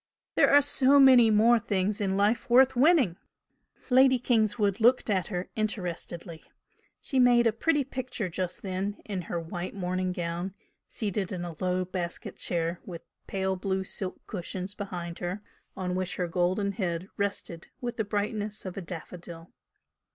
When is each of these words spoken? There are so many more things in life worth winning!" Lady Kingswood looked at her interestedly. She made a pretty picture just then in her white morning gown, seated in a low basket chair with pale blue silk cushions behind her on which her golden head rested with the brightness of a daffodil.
There 0.33 0.49
are 0.49 0.63
so 0.63 0.99
many 0.99 1.29
more 1.29 1.59
things 1.59 2.01
in 2.01 2.17
life 2.17 2.49
worth 2.49 2.75
winning!" 2.75 3.17
Lady 3.91 4.17
Kingswood 4.17 4.79
looked 4.79 5.11
at 5.11 5.27
her 5.27 5.49
interestedly. 5.55 6.43
She 7.03 7.19
made 7.19 7.45
a 7.45 7.53
pretty 7.53 7.83
picture 7.83 8.27
just 8.27 8.63
then 8.63 8.97
in 9.05 9.21
her 9.21 9.39
white 9.39 9.75
morning 9.75 10.11
gown, 10.11 10.55
seated 10.89 11.31
in 11.31 11.45
a 11.45 11.55
low 11.59 11.85
basket 11.85 12.37
chair 12.37 12.79
with 12.83 13.03
pale 13.27 13.55
blue 13.55 13.83
silk 13.83 14.25
cushions 14.25 14.73
behind 14.73 15.19
her 15.19 15.43
on 15.77 15.93
which 15.93 16.15
her 16.15 16.27
golden 16.27 16.71
head 16.71 17.07
rested 17.15 17.67
with 17.79 17.97
the 17.97 18.03
brightness 18.03 18.65
of 18.65 18.75
a 18.77 18.81
daffodil. 18.81 19.51